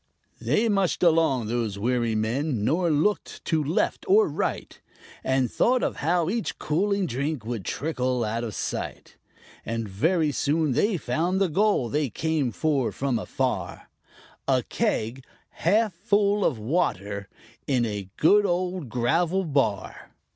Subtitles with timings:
[0.39, 4.81] They mushed along, those weary men, nor looked to left or right,
[5.23, 9.17] But thought of how each cooling drink would trickle out of sight;
[9.63, 13.91] And very soon they found the goal they came for from afar
[14.47, 17.29] _A keg, half full of water,
[17.67, 20.15] in a good old gravel bar!